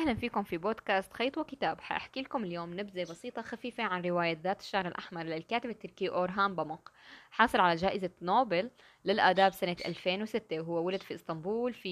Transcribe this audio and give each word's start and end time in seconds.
أهلا 0.00 0.14
فيكم 0.14 0.42
في 0.42 0.58
بودكاست 0.58 1.12
خيط 1.12 1.38
وكتاب. 1.38 1.80
حأحكي 1.80 2.22
لكم 2.22 2.44
اليوم 2.44 2.80
نبذة 2.80 3.02
بسيطة 3.02 3.42
خفيفة 3.42 3.82
عن 3.82 4.02
رواية 4.02 4.38
ذات 4.44 4.60
الشعر 4.60 4.88
الأحمر 4.88 5.22
للكاتب 5.22 5.70
التركي 5.70 6.08
أورهان 6.08 6.54
باموك. 6.54 6.92
حاصل 7.30 7.60
على 7.60 7.76
جائزة 7.76 8.10
نوبل 8.22 8.70
للآداب 9.04 9.52
سنة 9.52 9.76
2006 9.86 10.60
وهو 10.60 10.86
ولد 10.86 11.02
في 11.02 11.14
إسطنبول 11.14 11.74
في 11.74 11.88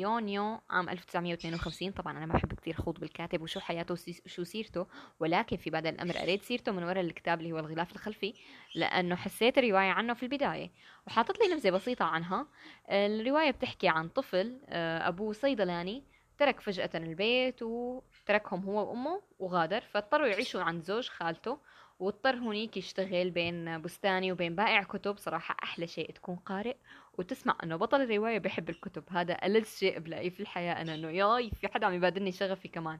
يونيو 0.00 0.60
عام 0.70 0.88
1952 0.88 1.90
طبعا 1.92 2.18
أنا 2.18 2.26
ما 2.26 2.34
بحب 2.34 2.54
كتير 2.54 2.74
خوض 2.74 3.00
بالكاتب 3.00 3.42
وشو 3.42 3.60
حياته 3.60 3.94
وشو 4.26 4.44
سيرته 4.44 4.86
ولكن 5.20 5.56
في 5.56 5.70
بعد 5.70 5.86
الأمر 5.86 6.16
قريت 6.16 6.42
سيرته 6.42 6.72
من 6.72 6.84
وراء 6.84 7.00
الكتاب 7.00 7.40
اللي 7.40 7.52
هو 7.52 7.58
الغلاف 7.58 7.92
الخلفي 7.92 8.34
لأنه 8.74 9.16
حسيت 9.16 9.58
الرواية 9.58 9.90
عنه 9.90 10.14
في 10.14 10.22
البداية. 10.22 10.70
وحاطط 11.06 11.38
لي 11.40 11.54
نبذة 11.54 11.70
بسيطة 11.70 12.04
عنها. 12.04 12.46
الرواية 12.90 13.50
بتحكي 13.50 13.88
عن 13.88 14.08
طفل 14.08 14.60
آه، 14.68 15.08
أبوه 15.08 15.32
صيدلاني 15.32 16.11
ترك 16.38 16.60
فجأة 16.60 16.90
البيت 16.94 17.62
وتركهم 17.62 18.64
هو 18.64 18.90
وأمه 18.90 19.22
وغادر 19.38 19.80
فاضطروا 19.80 20.26
يعيشوا 20.26 20.62
عند 20.62 20.82
زوج 20.82 21.08
خالته 21.08 21.58
واضطر 22.02 22.36
هونيك 22.36 22.76
يشتغل 22.76 23.30
بين 23.30 23.82
بستاني 23.82 24.32
وبين 24.32 24.54
بائع 24.54 24.82
كتب. 24.82 25.18
صراحة 25.18 25.56
أحلى 25.62 25.86
شيء 25.86 26.10
تكون 26.10 26.36
قارئ 26.36 26.76
وتسمع 27.18 27.56
أنه 27.62 27.76
بطل 27.76 28.02
الرواية 28.02 28.38
بيحب 28.38 28.70
الكتب. 28.70 29.04
هذا 29.10 29.46
ألذ 29.46 29.64
شيء 29.64 29.98
بلاقيه 29.98 30.30
في 30.30 30.40
الحياة 30.40 30.80
أنا 30.82 30.94
أنه 30.94 31.10
ياي 31.10 31.50
في 31.50 31.68
حدا 31.68 31.86
عم 31.86 31.94
يبادلني 31.94 32.32
شغفي 32.32 32.68
كمان. 32.68 32.98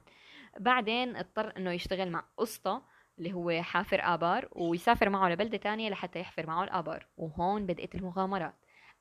بعدين 0.59 1.15
اضطر 1.15 1.53
أنه 1.57 1.71
يشتغل 1.71 2.09
مع 2.11 2.23
قسطة 2.37 2.81
اللي 3.17 3.33
هو 3.33 3.61
حافر 3.61 3.99
آبار 4.01 4.47
ويسافر 4.51 5.09
معه 5.09 5.29
لبلدة 5.29 5.57
تانية 5.57 5.89
لحتى 5.89 6.19
يحفر 6.19 6.47
معه 6.47 6.63
الآبار. 6.63 7.07
وهون 7.17 7.65
بدأت 7.65 7.95
المغامرات. 7.95 8.55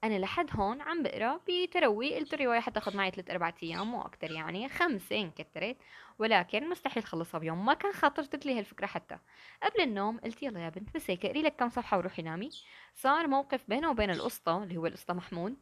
أنا 0.04 0.18
لحد 0.18 0.50
هون 0.52 0.80
عم 0.80 1.02
بقرأ 1.02 1.40
بتروي 1.48 2.14
قلت 2.14 2.34
الرواية 2.34 2.60
حتاخذ 2.60 2.96
معي 2.96 3.10
ثلاث 3.10 3.30
أربع 3.30 3.52
أيام 3.62 3.90
مو 3.90 4.02
أكثر 4.02 4.30
يعني 4.30 4.68
خمسه 4.68 5.20
ان 5.20 5.30
كترت 5.30 5.76
ولكن 6.18 6.68
مستحيل 6.70 7.04
خلصها 7.04 7.38
بيوم 7.38 7.64
ما 7.64 7.74
كان 7.74 7.92
خاطرت 7.92 8.46
لي 8.46 8.58
هالفكرة 8.58 8.86
حتى. 8.86 9.18
قبل 9.62 9.80
النوم 9.80 10.18
قلت 10.18 10.42
يلا 10.42 10.60
يا 10.60 10.68
بنت 10.68 10.94
بس 10.94 11.10
هيك 11.10 11.26
اقري 11.26 11.42
لك 11.42 11.56
كم 11.56 11.68
صفحة 11.68 11.96
وروحي 11.96 12.22
نامي. 12.22 12.50
صار 12.94 13.26
موقف 13.26 13.60
بينه 13.68 13.90
وبين 13.90 14.10
القسطى 14.10 14.52
اللي 14.52 14.76
هو 14.76 14.86
القسطى 14.86 15.14
محمود. 15.14 15.56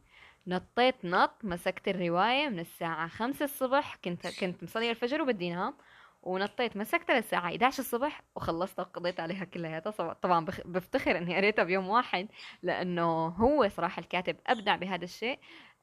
نطيت 0.46 1.04
نط 1.04 1.44
مسكت 1.44 1.88
الرواية 1.88 2.48
من 2.48 2.58
الساعة 2.58 3.08
خمسة 3.08 3.44
الصبح 3.44 3.96
كنت 4.04 4.26
كنت 4.26 4.62
مصلية 4.62 4.90
الفجر 4.90 5.22
وبدي 5.22 5.50
نام. 5.50 5.74
ونطيت 6.22 6.76
مسكتها 6.76 7.16
للساعة 7.16 7.44
11 7.44 7.78
الصبح 7.78 8.22
وخلصتها 8.36 8.82
وقضيت 8.82 9.20
عليها 9.20 9.44
كلياتها 9.44 10.12
طبعا 10.12 10.44
بفتخر 10.64 11.18
إني 11.18 11.36
قريتها 11.36 11.64
بيوم 11.64 11.88
واحد 11.88 12.28
لأنه 12.62 13.26
هو 13.26 13.68
صراحة 13.68 14.00
الكاتب 14.00 14.36
أبدع 14.46 14.76
بهذا 14.76 15.04
الشيء 15.04 15.38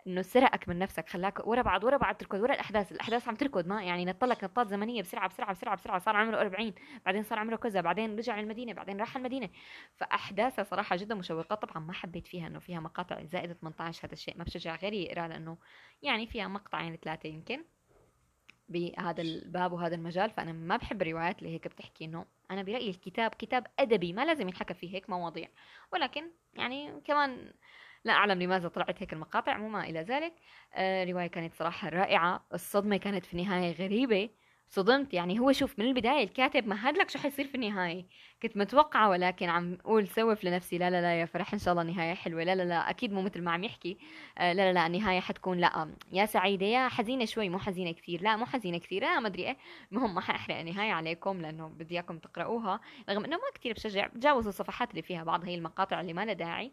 إنه 0.08 0.22
سرقك 0.22 0.70
من 0.70 0.80
نفسك 0.80 1.10
خلاك 1.10 1.48
ورا 1.48 1.62
بعض 1.62 1.84
ورا 1.84 1.98
بعض 1.98 2.16
تركض 2.16 2.40
ورا 2.40 2.54
الأحداث 2.54 2.92
الأحداث 2.92 3.28
عم 3.28 3.36
تركض 3.36 3.68
ما 3.68 3.84
يعني 3.84 4.06
نطلق 4.06 4.44
نطات 4.44 4.68
زمنية 4.68 5.02
بسرعة 5.02 5.30
بسرعة 5.30 5.54
بسرعة 5.54 5.76
بسرعة 5.76 6.00
صار 6.00 6.16
عمره 6.16 6.42
40 6.42 6.74
بعدين 7.06 7.24
صار 7.24 7.40
عمره 7.40 7.56
كذا 7.56 7.82
بعدين 7.82 8.18
رجع 8.18 8.40
المدينة 8.40 8.74
بعدين 8.74 9.00
راح 9.00 9.16
المدينة. 9.18 9.50
فاحداثها 9.98 10.64
صراحة 10.64 10.96
جدا 10.96 11.16
مشوقة 11.16 11.56
طبعا 11.56 11.80
ما 11.86 11.94
حبيت 11.94 12.28
فيها 12.28 12.48
إنه 12.48 12.60
فيها 12.60 12.80
مقاطع 12.80 13.24
زائدة 13.24 13.54
18 13.54 14.08
هذا 14.08 14.14
الشيء 14.14 14.38
ما 14.38 14.44
بشجع 14.44 14.76
غيري 14.76 15.04
يقرا 15.04 15.28
لأنه 15.28 15.58
يعني 16.02 16.28
فيها 16.28 16.48
مقطعين 16.48 16.96
ثلاثة 16.96 17.30
يمكن. 17.30 17.77
بهذا 18.70 19.22
الباب 19.22 19.74
وهذا 19.74 19.96
المجال 19.96 20.30
فأنا 20.30 20.52
ما 20.52 20.78
بحب 20.78 21.02
الروايات 21.02 21.40
اللي 21.40 21.54
هيك 21.54 21.68
بتحكي 21.68 22.06
إنه 22.06 22.26
أنا 22.52 22.64
برأيي 22.64 22.90
الكتاب 22.90 23.32
كتاب 23.32 23.68
أدبي 23.80 24.14
ما 24.14 24.26
لازم 24.26 24.48
ينحكى 24.48 24.74
فيه 24.74 24.96
هيك 24.96 25.10
مواضيع. 25.10 25.48
ولكن 25.94 26.32
يعني 26.54 27.02
كمان 27.06 27.54
لا 28.06 28.14
أعلم 28.14 28.42
لماذا 28.42 28.68
طلعت 28.68 29.02
هيك 29.02 29.14
المقاطع 29.14 29.58
مو 29.58 29.70
ما 29.70 29.84
إلى 29.84 30.02
ذلك. 30.02 30.34
آه 30.74 31.04
رواية 31.04 31.28
كانت 31.28 31.54
صراحة 31.54 31.90
رائعة 31.90 32.46
الصدمة 32.54 32.98
كانت 32.98 33.26
في 33.26 33.34
النهايه 33.34 33.72
غريبة. 33.74 34.30
صدمت. 34.70 35.14
يعني 35.14 35.40
هو 35.40 35.52
شوف 35.52 35.80
من 35.80 35.86
البداية 35.86 36.24
الكاتب 36.24 36.68
مهد 36.68 36.98
لك 36.98 37.10
شو 37.10 37.20
حيصير 37.20 37.48
في 37.48 37.56
النهاية. 37.56 38.06
كنت 38.42 38.58
متوقعة 38.58 39.10
ولكن 39.10 39.50
عم 39.50 39.78
أقول 39.86 40.08
سوف 40.08 40.44
لنفسي 40.44 40.78
لا 40.78 40.90
لا 40.90 41.02
لا 41.02 41.20
يا 41.20 41.26
فرح 41.26 41.54
إن 41.54 41.60
شاء 41.60 41.72
الله 41.72 41.84
نهاية 41.84 42.14
حلوة. 42.14 42.44
لا 42.44 42.56
لا 42.56 42.64
لا 42.64 42.90
أكيد 42.90 43.14
مو 43.14 43.22
مثل 43.22 43.42
ما 43.42 43.52
عم 43.52 43.64
يحكي. 43.64 43.98
آه 44.38 44.54
لا 44.54 44.62
لا 44.62 44.74
لا 44.74 44.88
النهاية 44.88 45.20
حتكون 45.20 45.58
لا 45.58 45.90
يا 46.12 46.26
سعيدة 46.26 46.66
يا 46.66 46.88
حزينة 46.88 47.26
شوي 47.26 47.50
مو 47.50 47.60
حزينة 47.60 47.92
كثير. 47.92 48.22
لا 48.22 48.36
مو 48.36 48.46
حزينة 48.46 48.78
كثير. 48.78 49.02
لا 49.02 49.20
ما 49.20 49.28
أدري 49.28 49.48
إيه. 49.48 49.58
المهم 49.92 50.16
ما 50.16 50.22
حأحرق 50.22 50.56
النهاية 50.56 50.92
عليكم 50.92 51.42
لأنه 51.42 51.68
بدي 51.68 51.96
إياكم 51.96 52.18
تقرأوها 52.18 52.80
رغم 53.10 53.26
إنه 53.26 53.36
ما 53.36 53.44
كثير 53.56 53.74
بشجع 53.74 54.08
تجاوزوا 54.08 54.50
الصفحات 54.50 54.92
اللي 54.92 55.02
فيها 55.02 55.24
بعض 55.24 55.46
هي 55.46 55.56
المقاطع 55.56 56.02
اللي 56.02 56.14
ما 56.14 56.26
لها 56.26 56.34
داعي. 56.34 56.72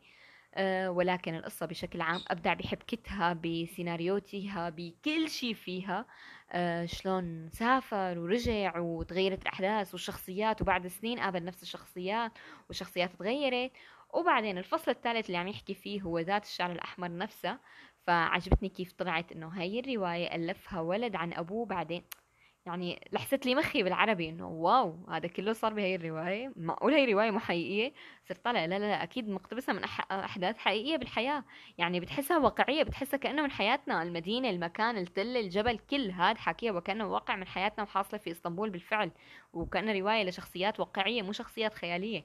ولكن 0.88 1.34
القصة 1.34 1.66
بشكل 1.66 2.00
عام 2.00 2.20
أبدع 2.28 2.54
بحبكتها 2.54 3.32
بسيناريوتها 3.32 4.70
بكل 4.70 5.28
شيء 5.28 5.54
فيها. 5.54 6.06
أه 6.53 6.87
شلون 6.87 7.50
سافر 7.53 8.19
ورجع 8.19 8.78
وتغيرت 8.78 9.42
الأحداث 9.42 9.94
والشخصيات 9.94 10.62
وبعد 10.62 10.87
سنين 10.87 11.20
قابل 11.20 11.44
نفس 11.44 11.62
الشخصيات 11.62 12.32
والشخصيات 12.69 13.10
تغيرت. 13.19 13.72
وبعدين 14.15 14.59
الفصل 14.59 14.91
الثالث 14.91 15.26
اللي 15.26 15.38
عم 15.38 15.48
يحكي 15.48 15.75
فيه 15.75 16.03
هو 16.03 16.19
ذات 16.19 16.44
الشعر 16.44 16.72
الأحمر 16.72 17.16
نفسه. 17.16 17.59
فعجبتني 18.06 18.69
كيف 18.69 18.92
طلعت 18.92 19.32
إنه 19.32 19.48
هاي 19.48 19.81
الرواية 19.81 20.34
ألفها 20.34 20.81
ولد 20.81 21.16
عن 21.16 21.32
أبوه 21.32 21.66
بعدين 21.66 22.04
يعني 22.67 23.09
لحست 23.13 23.47
لي 23.47 23.55
مخي 23.55 23.83
بالعربي 23.83 24.29
إنه 24.29 24.49
واو 24.49 25.07
هذا 25.11 25.27
كله 25.29 25.53
صار 25.53 25.75
بهي 25.75 25.95
الرواية. 25.95 26.53
معقول 26.57 26.95
هي 26.95 27.13
رواية 27.13 27.31
مو 27.31 27.39
حقيقية؟ 27.39 27.93
صرت 28.29 28.45
طالع 28.45 28.65
لا 28.65 28.79
لا 28.79 28.85
لا 28.85 29.03
أكيد 29.03 29.29
مقتبسة 29.29 29.73
من 29.73 29.85
أحداث 30.11 30.59
حقيقية 30.59 30.97
بالحياة. 30.97 31.45
يعني 31.79 32.01
بتحسها 32.01 32.39
واقعية 32.39 32.83
بتحسها 32.83 33.17
كأنه 33.19 33.43
من 33.43 33.51
حياتنا. 33.51 34.03
المدينة 34.03 34.51
المكان 34.51 34.99
التل 34.99 35.37
الجبل 35.37 35.79
كل 35.79 36.11
هذا 36.11 36.39
حكيها 36.39 36.73
وكأنه 36.73 37.07
واقع 37.07 37.37
من 37.37 37.47
حياتنا 37.47 37.85
وحاصلة 37.85 38.21
في 38.21 38.31
إسطنبول 38.31 38.71
بالفعل. 38.71 39.11
وكانه 39.53 39.93
رواية 39.93 40.25
لشخصيات 40.25 40.81
واقعية 40.81 41.23
مو 41.23 41.33
شخصيات 41.33 41.75
خيالية. 41.75 42.25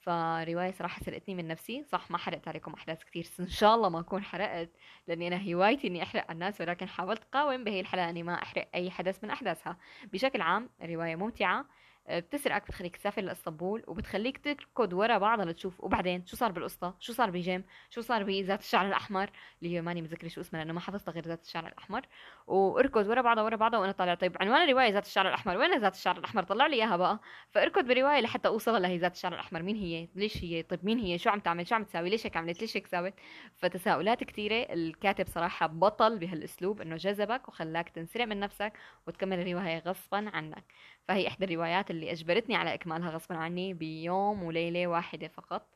فرواية 0.00 0.72
صراحة 0.72 1.02
سرقتني 1.02 1.34
من 1.34 1.48
نفسي. 1.48 1.84
صح 1.84 2.10
ما 2.10 2.18
حرقت 2.18 2.48
عليكم 2.48 2.72
أحداث 2.74 3.04
كتير 3.04 3.26
إن 3.40 3.48
شاء 3.48 3.74
الله 3.74 3.88
ما 3.88 4.00
أكون 4.00 4.22
حرقت 4.22 4.70
لأني 5.08 5.28
أنا 5.28 5.52
هوايتي 5.54 5.86
إني 5.86 6.02
أحرق 6.02 6.22
على 6.22 6.32
الناس 6.32 6.60
ولكن 6.60 6.88
حاولت 6.88 7.24
أقاوم 7.32 7.64
بهي 7.64 7.80
الحلقة 7.80 8.10
إني 8.10 8.22
ما 8.22 8.34
أحرق 8.34 8.68
أي 8.74 8.90
حدث 8.90 9.24
من 9.24 9.30
أحداثها. 9.30 9.78
بشكل 10.12 10.40
عام 10.40 10.70
الرواية 10.82 11.16
ممتعة. 11.16 11.64
بتسرقك 12.10 12.62
بتخليك 12.66 12.96
تسافر 12.96 13.22
لإسطنبول 13.22 13.84
وبتخليك 13.86 14.38
تركض 14.44 14.92
ورا 14.92 15.18
بعضها 15.18 15.44
لتشوف 15.44 15.80
وبعدين 15.84 16.26
شو 16.26 16.36
صار 16.36 16.52
بالقصة؟ 16.52 16.94
شو 17.00 17.12
صار 17.12 17.30
بجيم 17.30 17.64
شو 17.90 18.00
صار 18.00 18.22
بذات 18.22 18.60
الشعر 18.60 18.86
الأحمر؟ 18.86 19.30
اللي 19.62 19.74
هي 19.74 19.82
ماني 19.82 20.02
متذكرة 20.02 20.28
شو 20.28 20.40
اسمها 20.40 20.60
لأنه 20.62 20.74
ما 20.74 20.80
حفظتها 20.80 21.12
غير 21.12 21.24
ذات 21.24 21.42
الشعر 21.44 21.66
الأحمر. 21.66 22.02
واركض 22.46 23.06
ورا 23.06 23.22
بعضها 23.22 23.44
ورا 23.44 23.56
بعضها 23.56 23.80
وأنا 23.80 23.92
طالع 23.92 24.14
طيب 24.14 24.36
عنوان 24.40 24.62
الرواية 24.62 24.90
ذات 24.92 25.06
الشعر 25.06 25.28
الأحمر؟ 25.28 25.56
وين 25.56 25.78
ذات 25.80 25.94
الشعر 25.94 26.18
الأحمر؟ 26.18 26.42
طلع 26.42 26.66
لي 26.66 26.76
إياها 26.76 26.96
بقى. 26.96 27.20
فاركض 27.50 27.84
برواية 27.84 28.20
لحتى 28.20 28.48
أوصل 28.48 28.82
لهي 28.82 28.98
ذات 28.98 29.14
الشعر 29.14 29.34
الأحمر. 29.34 29.62
مين 29.62 29.76
هي؟ 29.76 30.08
ليش 30.14 30.44
هي؟ 30.44 30.62
طيب 30.62 30.84
مين 30.84 30.98
هي؟ 30.98 31.18
شو 31.18 31.30
عم 31.30 31.40
تعمل؟ 31.40 31.66
شو 31.66 31.74
عم 31.74 31.84
تساوي؟ 31.84 32.10
ليش 32.10 32.26
هيك 32.26 32.36
عملت؟ 32.36 32.60
ليش 32.60 32.76
هيك 32.76 32.86
ساوت 32.86 33.14
فتساؤلات 33.56 34.24
كثيره 34.24 34.72
الكاتب 34.72 35.26
صراحة 35.26 35.66
بطل 35.66 36.18
بهالأسلوب 36.18 36.80
إنه 36.80 36.96
جذبك 36.96 37.48
وخلاك 37.48 37.88
تنسرق 37.88 38.24
من 38.26 38.40
نفسك 38.40 38.72
وتكمل 39.06 39.40
الرواية 39.40 39.78
غصبا 39.78 40.30
عنك. 40.34 40.64
فهي 41.08 41.28
إحدى 41.28 41.44
الروايات 41.44 41.90
اللي 41.98 42.12
أجبرتني 42.12 42.56
على 42.56 42.74
إكمالها 42.74 43.10
غصبا 43.10 43.36
عني 43.36 43.74
بيوم 43.74 44.42
وليلة 44.42 44.86
واحدة 44.86 45.28
فقط. 45.28 45.68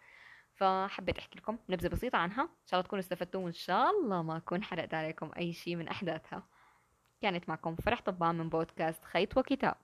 فحبيت 0.55 1.19
أحكي 1.19 1.38
لكم 1.38 1.59
نبذة 1.69 1.88
بسيطة 1.88 2.19
عنها. 2.19 2.43
إن 2.43 2.66
شاء 2.66 2.81
الله 2.81 2.87
تكونوا 2.87 3.00
استفدتوا 3.00 3.41
وإن 3.44 3.53
شاء 3.53 3.91
الله 3.91 4.22
ما 4.22 4.37
أكون 4.37 4.62
حرقت 4.65 4.94
عليكم 4.94 5.31
أي 5.38 5.53
شيء 5.53 5.77
من 5.77 5.88
أحداثها. 5.88 6.47
كانت 7.22 7.49
معكم 7.49 7.77
فرح 7.77 8.00
طبان 8.00 8.34
من 8.34 8.49
بودكاست 8.49 9.05
خيط 9.05 9.38
وكتاب. 9.38 9.75